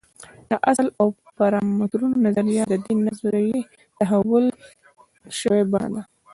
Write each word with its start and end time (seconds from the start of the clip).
د 0.49 0.51
اصل 0.71 0.87
او 0.99 1.07
پارامترونو 1.37 2.15
نظریه 2.25 2.63
د 2.71 2.75
دې 2.85 2.93
نظریې 3.07 3.59
تحول 3.99 4.45
شوې 5.39 5.61
بڼه 5.71 5.89
ده. 5.93 6.01